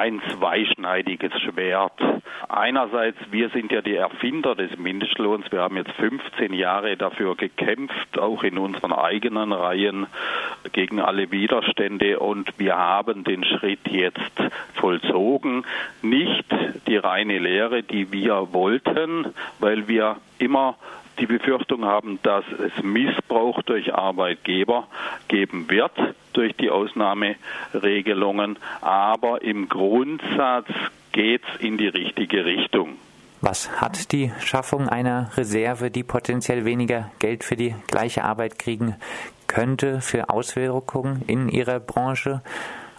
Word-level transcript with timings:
ein 0.00 0.22
zweischneidiges 0.34 1.30
Schwert. 1.42 2.00
Einerseits, 2.48 3.18
wir 3.30 3.50
sind 3.50 3.70
ja 3.70 3.82
die 3.82 3.96
Erfinder 3.96 4.54
des 4.54 4.78
Mindestlohns. 4.78 5.52
Wir 5.52 5.60
haben 5.60 5.76
jetzt 5.76 5.92
15 5.92 6.54
Jahre 6.54 6.96
dafür 6.96 7.36
gekämpft, 7.36 8.18
auch 8.18 8.42
in 8.42 8.56
unseren 8.56 8.94
eigenen 8.94 9.52
Reihen 9.52 10.06
gegen 10.72 11.00
alle 11.00 11.30
Widerstände 11.30 12.18
und 12.18 12.58
wir 12.58 12.78
haben 12.78 13.24
den 13.24 13.44
Schritt 13.44 13.88
jetzt 13.90 14.32
vollzogen. 14.72 15.66
Nicht 16.00 16.46
die 16.86 16.96
reine 16.96 17.38
Lehre, 17.38 17.82
die 17.82 18.10
wir 18.10 18.54
wollten, 18.54 19.26
weil 19.58 19.86
wir 19.86 20.16
immer 20.38 20.76
die 21.18 21.26
Befürchtung 21.26 21.84
haben, 21.84 22.18
dass 22.22 22.44
es 22.52 22.82
Missbrauch 22.82 23.60
durch 23.64 23.92
Arbeitgeber 23.92 24.88
geben 25.28 25.68
wird 25.68 25.92
durch 26.40 26.56
die 26.56 26.70
Ausnahmeregelungen. 26.70 28.58
Aber 28.80 29.42
im 29.42 29.68
Grundsatz 29.68 30.68
geht 31.12 31.42
es 31.44 31.60
in 31.60 31.76
die 31.76 31.88
richtige 31.88 32.46
Richtung. 32.46 32.96
Was 33.42 33.80
hat 33.80 34.12
die 34.12 34.32
Schaffung 34.40 34.88
einer 34.88 35.30
Reserve, 35.36 35.90
die 35.90 36.02
potenziell 36.02 36.64
weniger 36.64 37.10
Geld 37.18 37.44
für 37.44 37.56
die 37.56 37.74
gleiche 37.86 38.24
Arbeit 38.24 38.58
kriegen 38.58 38.96
könnte, 39.46 40.00
für 40.00 40.30
Auswirkungen 40.30 41.22
in 41.26 41.48
Ihrer 41.48 41.78
Branche? 41.78 42.42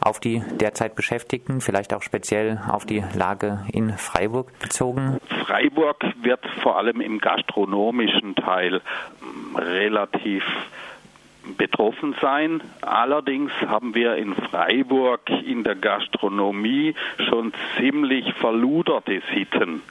auf 0.03 0.19
die 0.19 0.41
derzeit 0.59 0.95
Beschäftigten, 0.95 1.61
vielleicht 1.61 1.93
auch 1.93 2.01
speziell 2.01 2.59
auf 2.67 2.87
die 2.87 3.03
Lage 3.13 3.63
in 3.71 3.91
Freiburg 3.91 4.51
bezogen? 4.57 5.19
Freiburg 5.45 6.03
wird 6.23 6.43
vor 6.63 6.79
allem 6.79 7.01
im 7.01 7.19
gastronomischen 7.19 8.33
Teil 8.33 8.81
relativ 9.55 10.43
betroffen 11.57 12.15
sein. 12.21 12.61
Allerdings 12.81 13.51
haben 13.67 13.95
wir 13.95 14.15
in 14.15 14.35
Freiburg 14.35 15.29
in 15.29 15.63
der 15.63 15.75
Gastronomie 15.75 16.95
schon 17.29 17.53
ziemlich 17.77 18.33
verluderte 18.35 19.21
Sitten. 19.33 19.81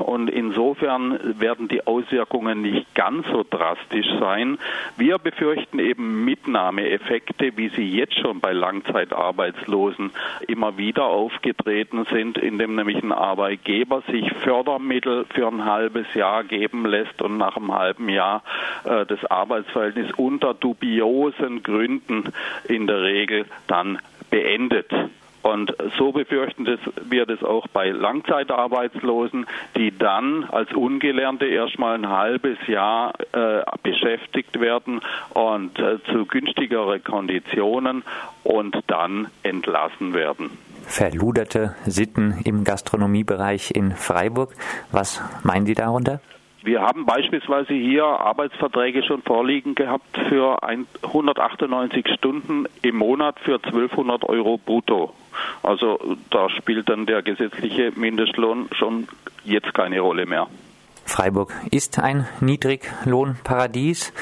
Und 0.00 0.28
insofern 0.28 1.18
werden 1.40 1.68
die 1.68 1.86
Auswirkungen 1.86 2.62
nicht 2.62 2.94
ganz 2.94 3.26
so 3.28 3.44
drastisch 3.48 4.06
sein. 4.20 4.58
Wir 4.96 5.18
befürchten 5.18 5.78
eben 5.78 6.24
Mitnahmeeffekte, 6.24 7.56
wie 7.56 7.68
sie 7.68 7.90
jetzt 7.90 8.18
schon 8.18 8.40
bei 8.40 8.52
Langzeitarbeitslosen 8.52 10.10
immer 10.46 10.76
wieder 10.76 11.04
aufgetreten 11.04 12.06
sind, 12.10 12.38
indem 12.38 12.74
nämlich 12.74 13.02
ein 13.02 13.12
Arbeitgeber 13.12 14.02
sich 14.10 14.32
Fördermittel 14.42 15.26
für 15.34 15.48
ein 15.48 15.64
halbes 15.64 16.06
Jahr 16.14 16.44
geben 16.44 16.86
lässt 16.86 17.22
und 17.22 17.38
nach 17.38 17.56
einem 17.56 17.74
halben 17.74 18.08
Jahr 18.08 18.42
äh, 18.84 19.06
das 19.06 19.24
Arbeitsverhältnis 19.24 20.12
unter 20.16 20.54
dubiosen 20.54 21.62
Gründen 21.62 22.32
in 22.68 22.86
der 22.86 23.02
Regel 23.02 23.46
dann 23.66 23.98
beendet. 24.30 24.90
Und 25.46 25.76
so 25.96 26.10
befürchten 26.10 26.66
wir 27.08 27.24
das 27.24 27.44
auch 27.44 27.68
bei 27.68 27.90
Langzeitarbeitslosen, 27.90 29.46
die 29.76 29.96
dann 29.96 30.42
als 30.50 30.72
Ungelernte 30.72 31.46
erstmal 31.46 31.94
ein 31.94 32.08
halbes 32.08 32.58
Jahr 32.66 33.12
äh, 33.32 33.62
beschäftigt 33.80 34.58
werden 34.58 35.00
und 35.34 35.78
äh, 35.78 35.98
zu 36.10 36.26
günstigere 36.26 36.98
Konditionen 36.98 38.02
und 38.42 38.76
dann 38.88 39.28
entlassen 39.44 40.14
werden. 40.14 40.50
Verluderte 40.82 41.76
Sitten 41.84 42.40
im 42.44 42.64
Gastronomiebereich 42.64 43.70
in 43.70 43.92
Freiburg. 43.92 44.52
Was 44.90 45.22
meinen 45.44 45.66
Sie 45.66 45.74
darunter? 45.74 46.20
Wir 46.66 46.82
haben 46.82 47.06
beispielsweise 47.06 47.74
hier 47.74 48.02
Arbeitsverträge 48.04 49.04
schon 49.04 49.22
vorliegen 49.22 49.76
gehabt 49.76 50.18
für 50.28 50.64
198 50.64 52.08
Stunden 52.12 52.66
im 52.82 52.96
Monat 52.96 53.38
für 53.38 53.60
1200 53.62 54.24
Euro 54.24 54.58
brutto. 54.58 55.14
Also 55.62 56.16
da 56.30 56.50
spielt 56.50 56.88
dann 56.88 57.06
der 57.06 57.22
gesetzliche 57.22 57.92
Mindestlohn 57.94 58.68
schon 58.72 59.06
jetzt 59.44 59.74
keine 59.74 60.00
Rolle 60.00 60.26
mehr. 60.26 60.48
Freiburg 61.04 61.52
ist 61.70 62.00
ein 62.00 62.26
Niedriglohnparadies. 62.40 64.12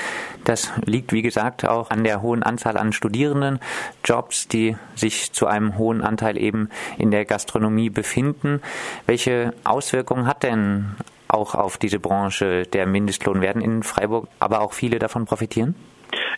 Das 0.45 0.71
liegt, 0.85 1.15
wie 1.15 1.23
gesagt, 1.23 1.67
auch 1.67 1.89
an 1.89 2.05
der 2.05 2.21
hohen 2.21 2.43
Anzahl 2.43 2.77
an 2.77 2.93
Studierenden, 2.93 3.59
Jobs, 4.05 4.49
die 4.49 4.77
sich 4.95 5.33
zu 5.33 5.47
einem 5.47 5.79
hohen 5.79 6.03
Anteil 6.03 6.37
eben 6.37 6.69
in 6.99 7.11
der 7.11 7.25
Gastronomie 7.25 7.89
befinden. 7.89 8.61
Welche 9.07 9.55
Auswirkungen 9.65 10.27
hat 10.27 10.43
denn 10.43 10.95
auch 11.35 11.55
auf 11.55 11.79
diese 11.79 11.99
Branche 11.99 12.63
der 12.63 12.87
Mindestlohn? 12.87 13.41
Werden 13.41 13.63
in 13.63 13.83
Freiburg 13.83 14.29
aber 14.41 14.61
auch 14.61 14.73
viele 14.73 14.99
davon 14.99 15.27
profitieren? 15.27 15.75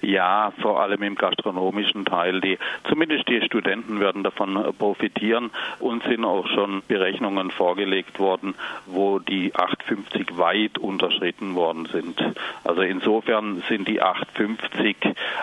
Ja, 0.00 0.52
vor 0.62 0.80
allem 0.80 1.02
im 1.02 1.14
gastronomischen 1.16 2.04
Teil. 2.04 2.40
Die, 2.40 2.58
zumindest 2.88 3.28
die 3.28 3.42
Studenten 3.42 4.00
werden 4.00 4.22
davon 4.22 4.74
profitieren. 4.78 5.50
Uns 5.80 6.04
sind 6.04 6.24
auch 6.24 6.46
schon 6.48 6.82
Berechnungen 6.86 7.50
vorgelegt 7.50 8.18
worden, 8.18 8.54
wo 8.86 9.18
die 9.18 9.54
850 9.54 10.38
weit 10.38 10.78
unterschritten 10.78 11.54
worden 11.54 11.86
sind. 11.86 12.22
Also 12.64 12.82
insofern 12.82 13.62
sind 13.68 13.88
die 13.88 14.00
850 14.00 14.96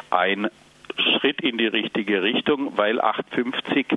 ein 0.10 0.50
Schritt 1.24 1.42
in 1.42 1.58
die 1.58 1.68
richtige 1.68 2.22
Richtung, 2.22 2.74
weil 2.76 3.00
850 3.00 3.88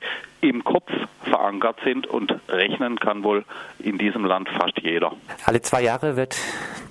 im 0.42 0.62
Kopf 0.62 0.88
verankert 1.24 1.76
sind 1.84 2.06
und 2.06 2.32
rechnen 2.48 3.00
kann 3.00 3.24
wohl 3.24 3.44
in 3.80 3.98
diesem 3.98 4.24
Land 4.24 4.48
fast 4.48 4.78
jeder. 4.80 5.12
Alle 5.44 5.60
zwei 5.60 5.82
Jahre 5.82 6.16
wird 6.16 6.36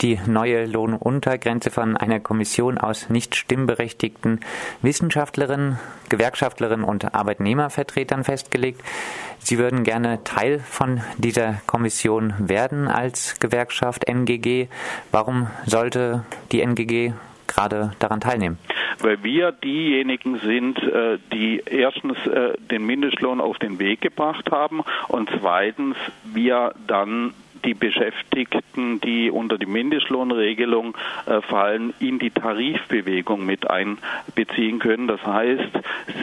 die 0.01 0.19
neue 0.28 0.66
Lohnuntergrenze 0.66 1.72
von 1.72 1.96
einer 1.96 2.19
Kommission 2.19 2.78
aus 2.78 3.09
nicht 3.09 3.35
stimmberechtigten 3.35 4.41
Wissenschaftlerinnen, 4.81 5.79
Gewerkschaftlerinnen 6.09 6.84
und 6.84 7.16
Arbeitnehmervertretern 7.16 8.25
festgelegt. 8.25 8.81
Sie 9.40 9.57
würden 9.57 9.85
gerne 9.85 10.22
Teil 10.25 10.59
von 10.59 11.02
dieser 11.17 11.62
Kommission 11.66 12.34
werden 12.40 12.90
als 12.90 13.40
Gewerkschaft 13.40 14.03
NGG. 14.09 14.67
Warum 15.12 15.47
sollte 15.66 16.25
die 16.52 16.59
NGG 16.59 17.13
gerade 17.47 17.94
daran 18.00 18.19
teilnehmen? 18.19 18.57
Weil 19.00 19.23
wir 19.23 19.51
diejenigen 19.51 20.39
sind, 20.39 20.81
äh, 20.81 21.17
die 21.33 21.61
erstens 21.66 22.17
äh, 22.28 22.53
den 22.72 22.85
Mindestlohn 22.85 23.41
auf 23.41 23.57
den 23.59 23.79
Weg 23.79 24.01
gebracht 24.01 24.51
haben 24.51 24.83
und 25.07 25.29
zweitens 25.39 25.95
wir 26.23 26.73
dann 26.88 27.34
die 27.63 27.73
Beschäftigten, 27.73 29.01
die 29.01 29.31
unter 29.31 29.57
die 29.57 29.66
Mindestlohnregelung 29.66 30.95
äh, 31.25 31.41
fallen, 31.41 31.94
in 32.00 32.19
die 32.19 32.29
Tarifbewegung 32.29 33.45
mit 33.45 33.69
einbeziehen 33.69 34.79
können. 34.79 35.07
Das 35.07 35.25
heißt, 35.25 35.72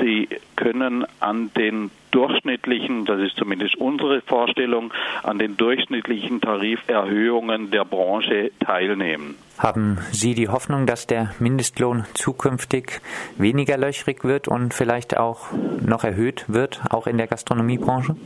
sie 0.00 0.28
können 0.56 1.05
an 1.21 1.50
den 1.56 1.91
durchschnittlichen, 2.12 3.05
das 3.05 3.21
ist 3.21 3.37
zumindest 3.37 3.77
unsere 3.77 4.21
Vorstellung, 4.21 4.93
an 5.23 5.39
den 5.39 5.56
durchschnittlichen 5.56 6.41
Tariferhöhungen 6.41 7.71
der 7.71 7.84
Branche 7.84 8.53
teilnehmen. 8.61 9.34
Haben 9.59 9.99
Sie 10.11 10.34
die 10.34 10.49
Hoffnung, 10.49 10.87
dass 10.87 11.06
der 11.06 11.34
Mindestlohn 11.39 12.05
zukünftig 12.15 13.00
weniger 13.37 13.77
löchrig 13.77 14.25
wird 14.25 14.49
und 14.49 14.75
vielleicht 14.75 15.17
auch 15.17 15.53
noch 15.81 16.05
erhöht 16.05 16.45
wird, 16.49 16.81
auch 16.91 17.06
in 17.06 17.19
der 17.19 17.27
Gastronomiebranche? 17.27 18.17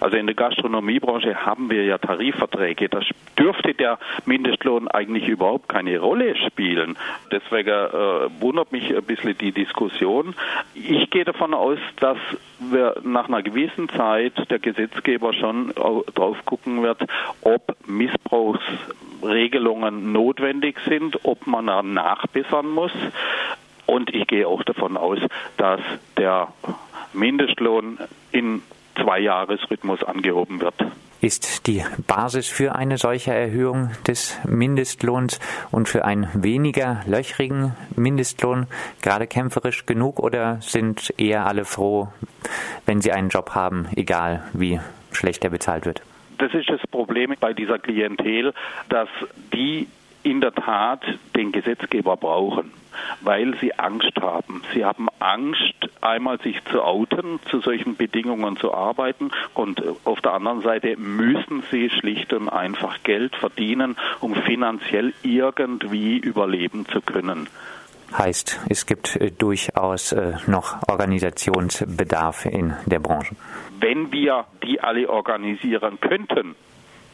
Also 0.00 0.16
in 0.16 0.26
der 0.26 0.34
Gastronomiebranche 0.34 1.34
haben 1.34 1.70
wir 1.70 1.84
ja 1.84 1.98
Tarifverträge. 1.98 2.88
Das 2.88 3.04
dürfte 3.38 3.74
der 3.74 3.98
Mindestlohn 4.26 4.88
eigentlich 4.88 5.26
überhaupt 5.28 5.68
keine 5.68 5.98
Rolle 5.98 6.36
spielen. 6.46 6.96
Deswegen 7.32 7.70
äh, 7.70 8.40
wundert 8.40 8.72
mich 8.72 8.94
ein 8.94 9.02
bisschen 9.02 9.36
die 9.38 9.52
Diskussion. 9.52 10.34
Ich 10.74 11.10
gehe 11.10 11.24
davon 11.24 11.54
aus, 11.54 11.78
dass 12.00 12.18
wir 12.58 12.96
nach 13.02 13.28
einer 13.34 13.42
gewissen 13.42 13.88
Zeit 13.88 14.32
der 14.50 14.60
Gesetzgeber 14.60 15.32
schon 15.32 15.72
drauf 15.74 16.36
gucken 16.44 16.82
wird, 16.82 17.02
ob 17.42 17.74
Missbrauchsregelungen 17.86 20.12
notwendig 20.12 20.78
sind, 20.86 21.24
ob 21.24 21.48
man 21.48 21.92
nachbessern 21.92 22.70
muss. 22.70 22.92
Und 23.86 24.14
ich 24.14 24.26
gehe 24.28 24.48
auch 24.48 24.62
davon 24.62 24.96
aus, 24.96 25.18
dass 25.56 25.80
der 26.16 26.52
Mindestlohn 27.12 27.98
in 28.30 28.62
Zwei-Jahres-Rhythmus 29.02 30.04
angehoben 30.04 30.60
wird. 30.60 30.76
Ist 31.24 31.66
die 31.68 31.82
Basis 32.06 32.48
für 32.48 32.74
eine 32.74 32.98
solche 32.98 33.32
Erhöhung 33.32 33.92
des 34.06 34.38
Mindestlohns 34.46 35.40
und 35.70 35.88
für 35.88 36.04
einen 36.04 36.28
weniger 36.34 37.00
löchrigen 37.06 37.74
Mindestlohn 37.96 38.66
gerade 39.00 39.26
kämpferisch 39.26 39.86
genug 39.86 40.18
oder 40.20 40.58
sind 40.60 41.14
eher 41.16 41.46
alle 41.46 41.64
froh, 41.64 42.08
wenn 42.84 43.00
sie 43.00 43.12
einen 43.12 43.30
Job 43.30 43.52
haben, 43.54 43.88
egal 43.96 44.44
wie 44.52 44.80
schlecht 45.12 45.42
er 45.44 45.50
bezahlt 45.50 45.86
wird? 45.86 46.02
Das 46.36 46.52
ist 46.52 46.68
das 46.68 46.86
Problem 46.90 47.34
bei 47.40 47.54
dieser 47.54 47.78
Klientel, 47.78 48.52
dass 48.90 49.08
die 49.54 49.88
in 50.24 50.40
der 50.40 50.52
Tat 50.52 51.04
den 51.36 51.52
Gesetzgeber 51.52 52.16
brauchen, 52.16 52.72
weil 53.20 53.56
sie 53.60 53.78
Angst 53.78 54.16
haben. 54.20 54.62
Sie 54.72 54.84
haben 54.84 55.08
Angst, 55.20 55.74
einmal 56.00 56.40
sich 56.40 56.56
zu 56.64 56.82
outen, 56.82 57.38
zu 57.50 57.60
solchen 57.60 57.96
Bedingungen 57.96 58.56
zu 58.56 58.74
arbeiten 58.74 59.30
und 59.54 59.82
auf 60.04 60.20
der 60.20 60.32
anderen 60.32 60.62
Seite 60.62 60.96
müssen 60.96 61.62
sie 61.70 61.90
schlicht 61.90 62.32
und 62.32 62.48
einfach 62.48 63.02
Geld 63.02 63.36
verdienen, 63.36 63.96
um 64.20 64.34
finanziell 64.34 65.12
irgendwie 65.22 66.16
überleben 66.16 66.86
zu 66.86 67.00
können. 67.00 67.48
Heißt, 68.16 68.60
es 68.68 68.86
gibt 68.86 69.16
äh, 69.16 69.30
durchaus 69.30 70.12
äh, 70.12 70.34
noch 70.46 70.88
Organisationsbedarf 70.88 72.46
in 72.46 72.74
der 72.86 73.00
Branche. 73.00 73.34
Wenn 73.80 74.12
wir 74.12 74.44
die 74.62 74.80
alle 74.80 75.08
organisieren 75.10 75.98
könnten, 76.00 76.54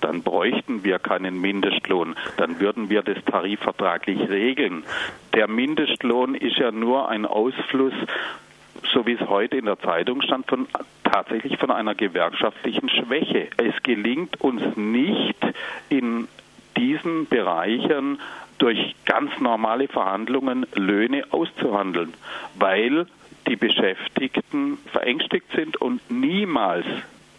dann 0.01 0.23
bräuchten 0.23 0.85
wir 0.85 0.99
keinen 0.99 1.41
Mindestlohn, 1.41 2.17
dann 2.37 2.61
würden 2.61 2.91
wir 2.91 3.03
das 3.03 3.19
tarifvertraglich 3.25 4.29
regeln. 4.29 4.85
Der 5.35 5.49
Mindestlohn 5.49 6.35
ist 6.35 6.57
ja 6.57 6.71
nur 6.73 7.09
ein 7.09 7.27
Ausfluss 7.27 7.95
so 8.93 9.07
wie 9.07 9.13
es 9.13 9.29
heute 9.29 9.57
in 9.57 9.67
der 9.67 9.79
Zeitung 9.79 10.23
stand, 10.23 10.49
von, 10.49 10.67
tatsächlich 11.05 11.59
von 11.59 11.71
einer 11.71 11.95
gewerkschaftlichen 11.95 12.89
Schwäche. 12.89 13.49
Es 13.57 13.83
gelingt 13.83 14.41
uns 14.41 14.63
nicht 14.77 15.37
in 15.89 16.29
diesen 16.77 17.27
Bereichen 17.27 18.19
durch 18.59 18.95
ganz 19.05 19.39
normale 19.41 19.89
Verhandlungen 19.89 20.67
Löhne 20.75 21.25
auszuhandeln, 21.31 22.15
weil 22.57 23.07
die 23.47 23.57
Beschäftigten 23.57 24.79
verängstigt 24.93 25.47
sind 25.55 25.81
und 25.81 26.11
niemals 26.11 26.87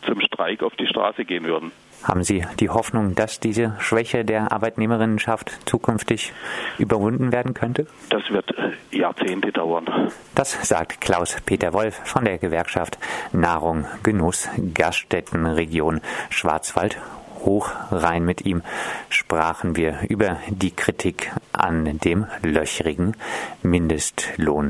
zum 0.06 0.20
Streik 0.22 0.64
auf 0.64 0.76
die 0.76 0.88
Straße 0.88 1.26
gehen 1.26 1.44
würden. 1.44 1.72
Haben 2.04 2.24
Sie 2.24 2.44
die 2.60 2.70
Hoffnung, 2.70 3.16
dass 3.16 3.40
diese 3.40 3.76
Schwäche 3.80 4.26
der 4.26 4.52
Arbeitnehmerinnenschaft 4.52 5.60
zukünftig 5.66 6.34
überwunden 6.80 7.32
werden 7.32 7.54
könnte? 7.54 7.86
Das 8.10 8.24
wird 8.30 8.50
äh, 8.58 8.98
Jahrzehnte 8.98 9.52
dauern. 9.52 9.86
Das 10.34 10.68
sagt 10.68 11.00
Klaus-Peter 11.02 11.74
Wolf 11.74 12.02
von 12.04 12.26
der 12.26 12.38
Gewerkschaft 12.38 12.98
Nahrung, 13.34 13.86
Genuss, 14.04 14.50
Gaststättenregion 14.74 16.02
Schwarzwald 16.30 16.98
Hochrhein. 17.46 18.26
Mit 18.26 18.46
ihm 18.46 18.62
sprachen 19.10 19.76
wir 19.76 20.00
über 20.10 20.38
die 20.48 20.72
Kritik 20.72 21.32
an 21.52 22.00
dem 22.00 22.26
löchrigen 22.42 23.16
Mindestlohn. 23.64 24.70